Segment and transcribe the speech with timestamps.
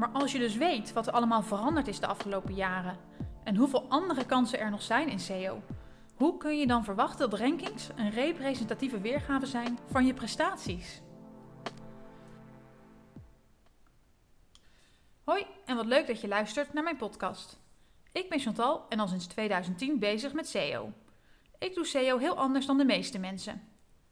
[0.00, 2.98] Maar als je dus weet wat er allemaal veranderd is de afgelopen jaren
[3.44, 5.62] en hoeveel andere kansen er nog zijn in SEO,
[6.14, 11.02] hoe kun je dan verwachten dat rankings een representatieve weergave zijn van je prestaties?
[15.24, 17.60] Hoi en wat leuk dat je luistert naar mijn podcast.
[18.12, 20.92] Ik ben Chantal en al sinds 2010 bezig met SEO.
[21.58, 23.62] Ik doe SEO heel anders dan de meeste mensen.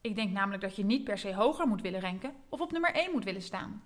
[0.00, 2.94] Ik denk namelijk dat je niet per se hoger moet willen ranken of op nummer
[2.94, 3.82] 1 moet willen staan.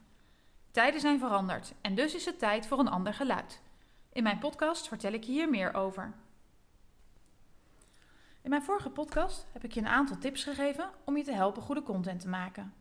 [0.70, 3.60] Tijden zijn veranderd en dus is het tijd voor een ander geluid.
[4.12, 6.12] In mijn podcast vertel ik je hier meer over.
[8.42, 11.62] In mijn vorige podcast heb ik je een aantal tips gegeven om je te helpen
[11.62, 12.74] goede content te maken.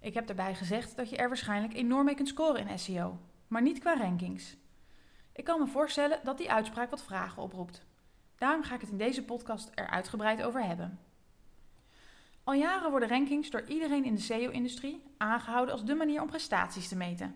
[0.00, 3.18] Ik heb daarbij gezegd dat je er waarschijnlijk enorm mee kunt scoren in SEO,
[3.48, 4.56] maar niet qua rankings.
[5.32, 7.86] Ik kan me voorstellen dat die uitspraak wat vragen oproept.
[8.36, 10.98] Daarom ga ik het in deze podcast er uitgebreid over hebben.
[12.44, 16.88] Al jaren worden rankings door iedereen in de SEO-industrie aangehouden als de manier om prestaties
[16.88, 17.34] te meten.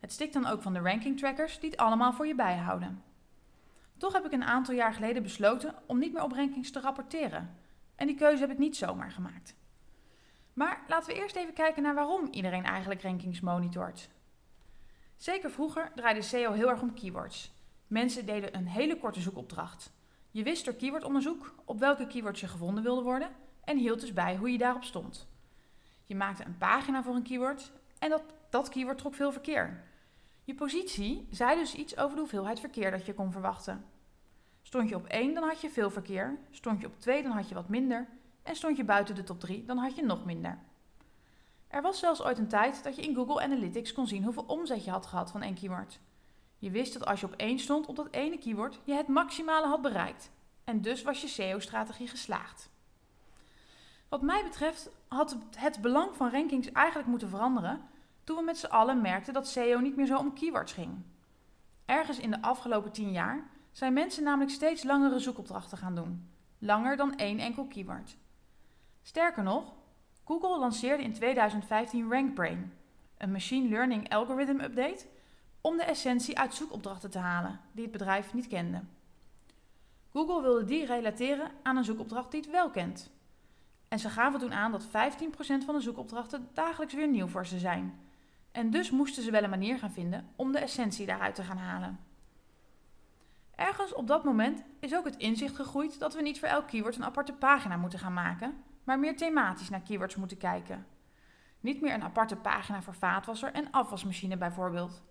[0.00, 3.02] Het stikt dan ook van de ranking trackers die het allemaal voor je bijhouden.
[3.96, 7.56] Toch heb ik een aantal jaar geleden besloten om niet meer op rankings te rapporteren.
[7.94, 9.54] En die keuze heb ik niet zomaar gemaakt.
[10.52, 14.08] Maar laten we eerst even kijken naar waarom iedereen eigenlijk rankings monitort.
[15.16, 17.52] Zeker vroeger draaide SEO heel erg om keywords.
[17.86, 19.92] Mensen deden een hele korte zoekopdracht.
[20.30, 23.28] Je wist door keywordonderzoek op welke keywords je gevonden wilde worden
[23.64, 25.26] en hield dus bij hoe je daarop stond.
[26.04, 29.82] Je maakte een pagina voor een keyword en dat, dat keyword trok veel verkeer.
[30.44, 33.84] Je positie zei dus iets over de hoeveelheid verkeer dat je kon verwachten.
[34.62, 36.38] Stond je op 1, dan had je veel verkeer.
[36.50, 38.08] Stond je op 2, dan had je wat minder.
[38.42, 40.58] En stond je buiten de top 3, dan had je nog minder.
[41.68, 44.84] Er was zelfs ooit een tijd dat je in Google Analytics kon zien hoeveel omzet
[44.84, 46.00] je had gehad van één keyword.
[46.58, 49.66] Je wist dat als je op 1 stond op dat ene keyword, je het maximale
[49.66, 50.30] had bereikt.
[50.64, 52.70] En dus was je SEO-strategie geslaagd.
[54.14, 57.80] Wat mij betreft had het belang van rankings eigenlijk moeten veranderen
[58.24, 61.02] toen we met z'n allen merkten dat SEO niet meer zo om keywords ging.
[61.84, 66.96] Ergens in de afgelopen 10 jaar zijn mensen namelijk steeds langere zoekopdrachten gaan doen, langer
[66.96, 68.16] dan één enkel keyword.
[69.02, 69.72] Sterker nog,
[70.24, 72.72] Google lanceerde in 2015 RankBrain,
[73.18, 75.06] een machine learning algorithm update,
[75.60, 78.82] om de essentie uit zoekopdrachten te halen die het bedrijf niet kende.
[80.12, 83.12] Google wilde die relateren aan een zoekopdracht die het wel kent.
[83.88, 84.90] En ze gaven toen aan dat 15%
[85.64, 87.98] van de zoekopdrachten dagelijks weer nieuw voor ze zijn.
[88.52, 91.58] En dus moesten ze wel een manier gaan vinden om de essentie daaruit te gaan
[91.58, 91.98] halen.
[93.54, 96.96] Ergens op dat moment is ook het inzicht gegroeid dat we niet voor elk keyword
[96.96, 100.86] een aparte pagina moeten gaan maken, maar meer thematisch naar keywords moeten kijken.
[101.60, 105.02] Niet meer een aparte pagina voor vaatwasser en afwasmachine bijvoorbeeld.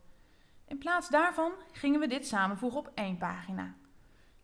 [0.67, 3.73] In plaats daarvan gingen we dit samenvoegen op één pagina.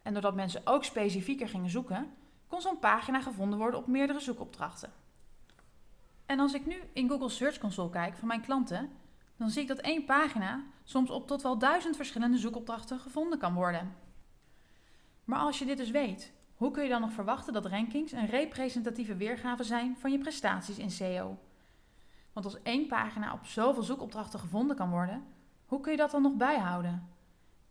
[0.01, 2.13] En doordat mensen ook specifieker gingen zoeken,
[2.49, 4.91] kon zo'n pagina gevonden worden op meerdere zoekopdrachten.
[6.25, 8.89] En als ik nu in Google Search Console kijk van mijn klanten,
[9.37, 13.53] dan zie ik dat één pagina soms op tot wel duizend verschillende zoekopdrachten gevonden kan
[13.53, 13.95] worden.
[15.23, 18.25] Maar als je dit dus weet, hoe kun je dan nog verwachten dat rankings een
[18.25, 21.38] representatieve weergave zijn van je prestaties in SEO?
[22.33, 25.23] Want als één pagina op zoveel zoekopdrachten gevonden kan worden,
[25.65, 27.09] hoe kun je dat dan nog bijhouden?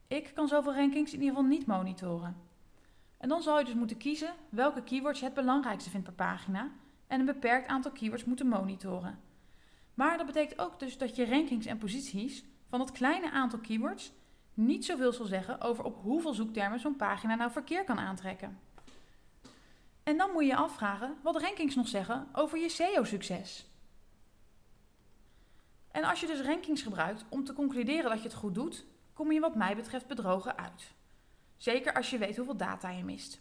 [0.07, 2.48] Ik kan zoveel rankings in ieder geval niet monitoren.
[3.19, 6.71] En dan zal je dus moeten kiezen welke keywords je het belangrijkste vindt per pagina
[7.07, 9.19] en een beperkt aantal keywords moeten monitoren.
[9.95, 14.13] Maar dat betekent ook dus dat je rankings en posities van dat kleine aantal keywords
[14.55, 18.59] niet zoveel zal zeggen over op hoeveel zoektermen zo'n pagina nou verkeer kan aantrekken.
[20.03, 23.67] En dan moet je je afvragen wat rankings nog zeggen over je SEO-succes.
[25.91, 29.33] En als je dus rankings gebruikt om te concluderen dat je het goed doet, kom
[29.33, 30.97] je wat mij betreft bedrogen uit.
[31.59, 33.41] Zeker als je weet hoeveel data je mist.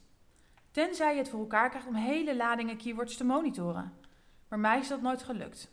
[0.72, 3.94] Tenzij je het voor elkaar krijgt om hele ladingen keywords te monitoren.
[4.48, 5.72] Maar mij is dat nooit gelukt.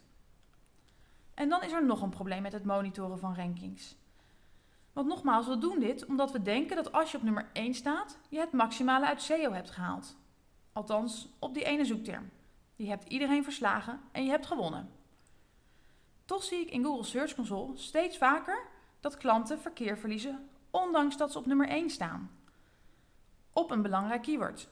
[1.34, 3.97] En dan is er nog een probleem met het monitoren van rankings.
[4.93, 8.19] Want nogmaals, we doen dit omdat we denken dat als je op nummer 1 staat,
[8.28, 10.16] je het maximale uit SEO hebt gehaald.
[10.72, 12.31] Althans, op die ene zoekterm.
[12.77, 14.91] Je hebt iedereen verslagen en je hebt gewonnen.
[16.25, 18.66] Toch zie ik in Google Search Console steeds vaker
[19.00, 22.30] dat klanten verkeer verliezen, ondanks dat ze op nummer 1 staan.
[23.54, 24.68] Op een belangrijk keyword.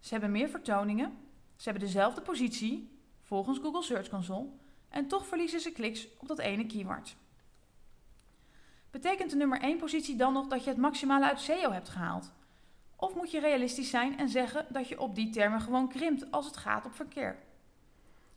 [0.00, 1.18] Ze hebben meer vertoningen,
[1.56, 4.48] ze hebben dezelfde positie, volgens Google Search Console,
[4.88, 7.16] en toch verliezen ze kliks op dat ene keyword.
[8.90, 12.32] Betekent de nummer 1 positie dan nog dat je het maximale uit SEO hebt gehaald?
[12.96, 16.46] Of moet je realistisch zijn en zeggen dat je op die termen gewoon krimpt als
[16.46, 17.38] het gaat op verkeer?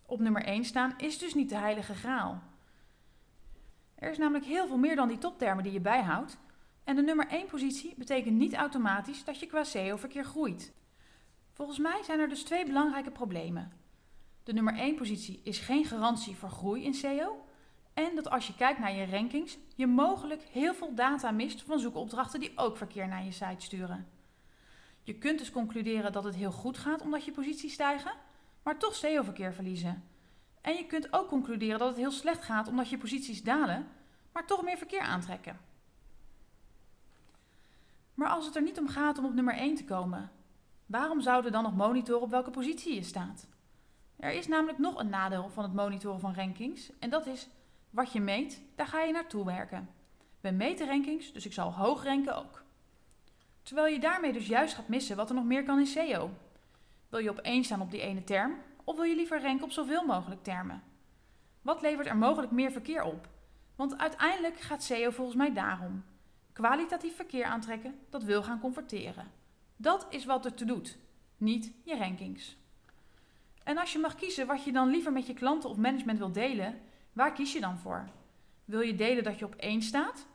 [0.06, 2.42] Op nummer 1 staan is dus niet de heilige graal.
[3.96, 6.38] Er is namelijk heel veel meer dan die toptermen die je bijhoudt.
[6.90, 10.74] En de nummer 1 positie betekent niet automatisch dat je qua SEO-verkeer groeit.
[11.52, 13.72] Volgens mij zijn er dus twee belangrijke problemen.
[14.44, 17.46] De nummer 1 positie is geen garantie voor groei in SEO.
[17.94, 21.80] En dat als je kijkt naar je rankings, je mogelijk heel veel data mist van
[21.80, 24.08] zoekopdrachten die ook verkeer naar je site sturen.
[25.04, 28.14] Je kunt dus concluderen dat het heel goed gaat omdat je posities stijgen,
[28.64, 30.04] maar toch SEO-verkeer verliezen.
[30.62, 33.88] En je kunt ook concluderen dat het heel slecht gaat omdat je posities dalen,
[34.34, 35.68] maar toch meer verkeer aantrekken.
[38.20, 40.32] Maar als het er niet om gaat om op nummer 1 te komen,
[40.86, 43.48] waarom zouden dan nog monitoren op welke positie je staat?
[44.16, 47.50] Er is namelijk nog een nadeel van het monitoren van rankings en dat is
[47.90, 49.90] wat je meet, daar ga je naartoe werken.
[50.42, 52.64] We meten rankings, dus ik zal hoog ranken ook.
[53.64, 56.30] Terwijl je daarmee dus juist gaat missen wat er nog meer kan in SEO.
[57.10, 59.72] Wil je op één staan op die ene term, of wil je liever ranken op
[59.72, 60.84] zoveel mogelijk termen?
[61.62, 63.28] Wat levert er mogelijk meer verkeer op?
[63.76, 66.04] Want uiteindelijk gaat SEO volgens mij daarom.
[66.60, 69.32] Kwalitatief verkeer aantrekken dat wil gaan converteren.
[69.76, 70.98] Dat is wat het te doet,
[71.38, 72.58] niet je rankings.
[73.64, 76.32] En als je mag kiezen wat je dan liever met je klanten of management wil
[76.32, 76.80] delen,
[77.14, 78.10] waar kies je dan voor?
[78.66, 80.28] Wil je delen dat je op één staat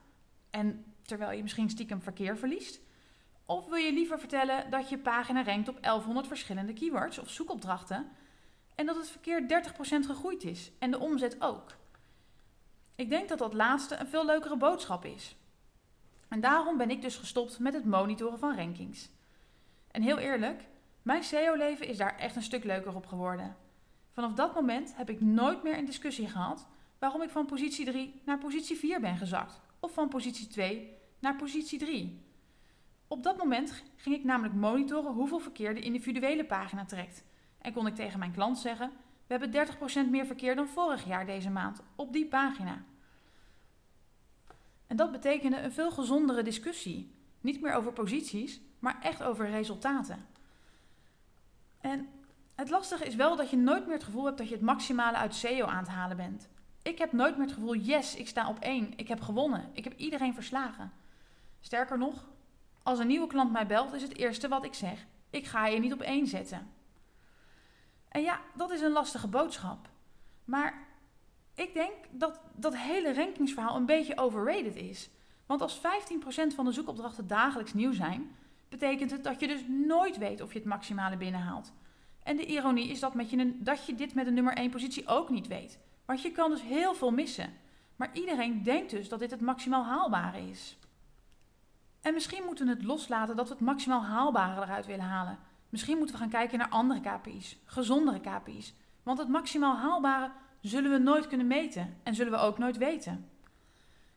[0.50, 2.80] en terwijl je misschien stiekem verkeer verliest?
[3.46, 8.06] Of wil je liever vertellen dat je pagina rankt op 1100 verschillende keywords of zoekopdrachten
[8.74, 9.62] en dat het verkeer
[10.02, 11.76] 30% gegroeid is en de omzet ook?
[12.94, 15.36] Ik denk dat dat laatste een veel leukere boodschap is.
[16.34, 19.10] En daarom ben ik dus gestopt met het monitoren van rankings.
[19.90, 20.64] En heel eerlijk,
[21.02, 23.56] mijn SEO-leven is daar echt een stuk leuker op geworden.
[24.12, 26.66] Vanaf dat moment heb ik nooit meer een discussie gehad
[26.98, 31.36] waarom ik van positie 3 naar positie 4 ben gezakt, of van positie 2 naar
[31.36, 32.20] positie 3.
[33.08, 37.24] Op dat moment ging ik namelijk monitoren hoeveel verkeer de individuele pagina trekt.
[37.58, 38.90] En kon ik tegen mijn klant zeggen:
[39.26, 39.66] We hebben
[40.06, 42.84] 30% meer verkeer dan vorig jaar deze maand op die pagina.
[44.94, 47.14] En dat betekende een veel gezondere discussie.
[47.40, 50.26] Niet meer over posities, maar echt over resultaten.
[51.80, 52.08] En
[52.54, 55.16] het lastige is wel dat je nooit meer het gevoel hebt dat je het maximale
[55.16, 56.48] uit SEO aan het halen bent.
[56.82, 59.84] Ik heb nooit meer het gevoel, yes, ik sta op één, ik heb gewonnen, ik
[59.84, 60.92] heb iedereen verslagen.
[61.60, 62.28] Sterker nog,
[62.82, 65.78] als een nieuwe klant mij belt, is het eerste wat ik zeg: ik ga je
[65.78, 66.70] niet op één zetten.
[68.08, 69.88] En ja, dat is een lastige boodschap.
[70.44, 70.83] Maar
[71.54, 75.10] ik denk dat dat hele rankingsverhaal een beetje overrated is.
[75.46, 75.80] Want als 15%
[76.54, 78.36] van de zoekopdrachten dagelijks nieuw zijn,
[78.68, 81.72] betekent het dat je dus nooit weet of je het maximale binnenhaalt.
[82.22, 85.06] En de ironie is dat, met je dat je dit met een nummer 1 positie
[85.06, 85.78] ook niet weet.
[86.04, 87.52] Want je kan dus heel veel missen.
[87.96, 90.78] Maar iedereen denkt dus dat dit het maximaal haalbare is.
[92.00, 95.38] En misschien moeten we het loslaten dat we het maximaal haalbare eruit willen halen.
[95.68, 98.74] Misschien moeten we gaan kijken naar andere KPI's, gezondere KPI's.
[99.02, 100.30] Want het maximaal haalbare
[100.68, 103.28] zullen we nooit kunnen meten en zullen we ook nooit weten.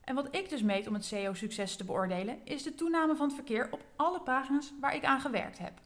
[0.04, 3.34] En wat ik dus meet om het SEO-succes te beoordelen, is de toename van het
[3.34, 5.80] verkeer op alle pagina's waar ik aan gewerkt heb.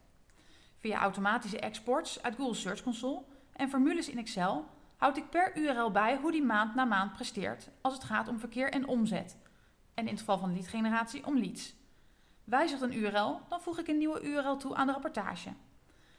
[0.79, 3.23] Via automatische exports uit Google Search Console
[3.53, 4.67] en formules in Excel
[4.97, 8.39] houd ik per URL bij hoe die maand na maand presteert als het gaat om
[8.39, 9.37] verkeer en omzet.
[9.95, 11.75] En in het geval van leadgeneratie om leads.
[12.45, 15.53] Wijzigt een URL, dan voeg ik een nieuwe URL toe aan de rapportage.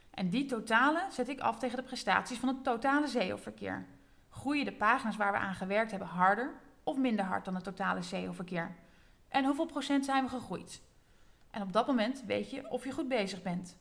[0.10, 3.86] En die totale zet ik af tegen de prestaties van het totale SEO-verkeer.
[4.34, 6.54] Groeien de pagina's waar we aan gewerkt hebben harder
[6.84, 8.76] of minder hard dan het totale SEO-verkeer?
[9.28, 10.82] En hoeveel procent zijn we gegroeid?
[11.52, 13.78] En op dat moment weet je of je goed bezig bent.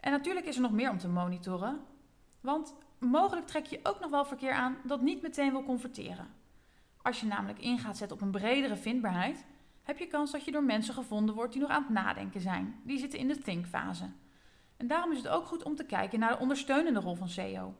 [0.00, 1.80] En natuurlijk is er nog meer om te monitoren,
[2.40, 6.28] want mogelijk trek je ook nog wel verkeer aan dat niet meteen wil converteren.
[7.02, 9.44] Als je namelijk in gaat zetten op een bredere vindbaarheid,
[9.82, 12.80] heb je kans dat je door mensen gevonden wordt die nog aan het nadenken zijn.
[12.84, 14.10] Die zitten in de think-fase.
[14.76, 17.74] En daarom is het ook goed om te kijken naar de ondersteunende rol van SEO.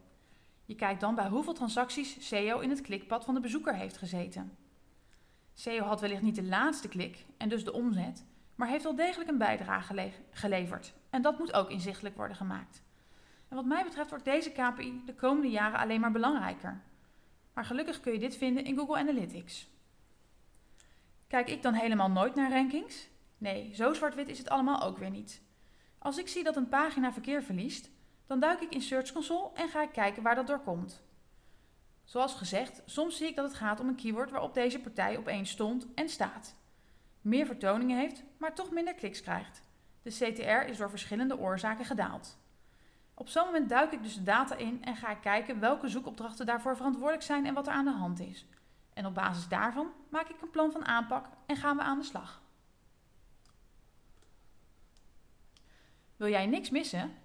[0.65, 4.57] Je kijkt dan bij hoeveel transacties SEO in het klikpad van de bezoeker heeft gezeten.
[5.55, 9.31] SEO had wellicht niet de laatste klik en dus de omzet, maar heeft wel degelijk
[9.31, 10.95] een bijdrage geleverd.
[11.11, 12.83] En dat moet ook inzichtelijk worden gemaakt.
[13.49, 16.81] En wat mij betreft wordt deze KPI de komende jaren alleen maar belangrijker.
[17.55, 19.71] Maar gelukkig kun je dit vinden in Google Analytics.
[21.27, 23.09] Kijk ik dan helemaal nooit naar rankings?
[23.39, 25.43] Nee, zo zwart-wit is het allemaal ook weer niet.
[25.99, 27.91] Als ik zie dat een pagina verkeer verliest,
[28.33, 31.03] dan duik ik in Search Console en ga ik kijken waar dat door komt.
[32.05, 35.51] Zoals gezegd, soms zie ik dat het gaat om een keyword waarop deze partij opeens
[35.51, 36.55] stond en staat.
[37.21, 39.63] Meer vertoningen heeft, maar toch minder kliks krijgt.
[40.03, 42.39] De CTR is door verschillende oorzaken gedaald.
[43.15, 46.47] Op zo'n moment duik ik dus de data in en ga ik kijken welke zoekopdrachten
[46.47, 48.47] daarvoor verantwoordelijk zijn en wat er aan de hand is.
[48.93, 52.05] En op basis daarvan maak ik een plan van aanpak en gaan we aan de
[52.05, 52.43] slag.
[56.17, 57.22] Wil jij niks missen?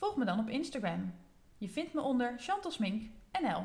[0.00, 1.14] Volg me dan op Instagram.
[1.58, 3.62] Je vindt me onder Chantal Smink NL.